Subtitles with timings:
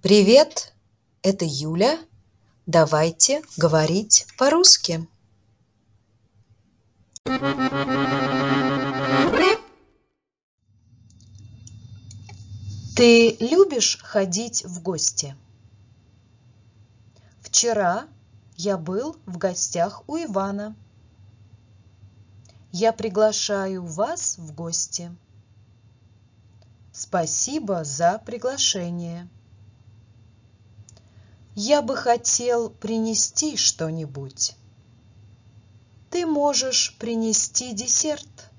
[0.00, 0.74] Привет,
[1.22, 1.98] это Юля.
[2.66, 5.08] Давайте говорить по-русски.
[12.94, 15.34] Ты любишь ходить в гости?
[17.40, 18.06] Вчера
[18.56, 20.76] я был в гостях у Ивана.
[22.70, 25.10] Я приглашаю вас в гости.
[26.92, 29.28] Спасибо за приглашение.
[31.60, 34.54] Я бы хотел принести что-нибудь.
[36.08, 38.52] Ты можешь принести десерт.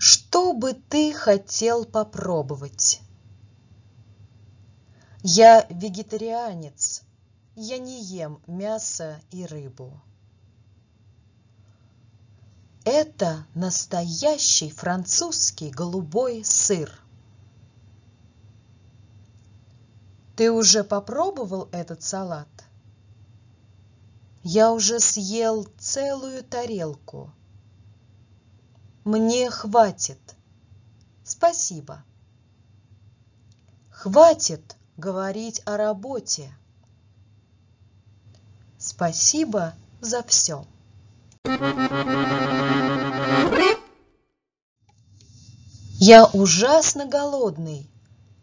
[0.00, 3.00] Что бы ты хотел попробовать?
[5.22, 7.04] Я вегетарианец.
[7.54, 10.02] Я не ем мясо и рыбу.
[12.96, 16.92] Это настоящий французский голубой сыр.
[20.36, 22.46] Ты уже попробовал этот салат?
[24.44, 27.32] Я уже съел целую тарелку.
[29.02, 30.36] Мне хватит.
[31.24, 32.04] Спасибо.
[33.90, 36.54] Хватит говорить о работе.
[38.78, 40.64] Спасибо за все.
[46.06, 47.88] Я ужасно голодный.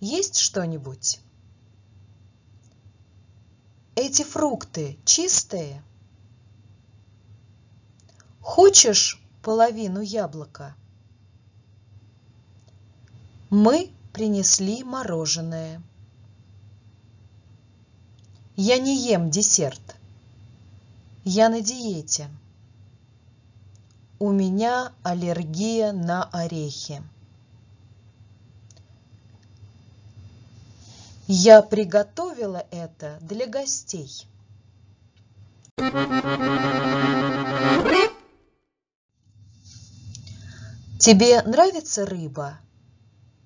[0.00, 1.20] Есть что-нибудь?
[3.96, 5.82] Эти фрукты чистые?
[8.40, 10.74] Хочешь половину яблока?
[13.50, 15.82] Мы принесли мороженое.
[18.56, 19.96] Я не ем десерт.
[21.24, 22.30] Я на диете.
[24.22, 27.02] У меня аллергия на орехи.
[31.26, 34.26] Я приготовила это для гостей.
[40.98, 42.58] Тебе нравится рыба?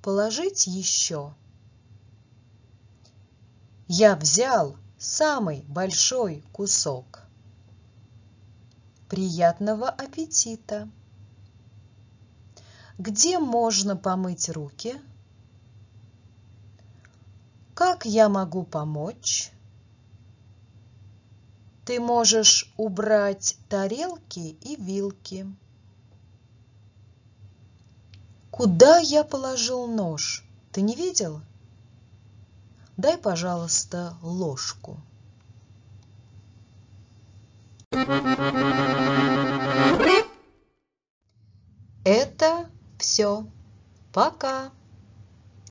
[0.03, 1.37] Положить еще.
[3.87, 7.23] Я взял самый большой кусок.
[9.09, 10.89] Приятного аппетита!
[12.97, 15.01] Где можно помыть руки?
[17.75, 19.51] Как я могу помочь?
[21.85, 25.47] Ты можешь убрать тарелки и вилки.
[28.51, 30.45] Куда я положил нож?
[30.73, 31.43] Ты не видел?
[32.97, 34.97] Дай, пожалуйста, ложку.
[42.05, 42.66] Это
[42.99, 43.47] все.
[44.12, 44.71] Пока.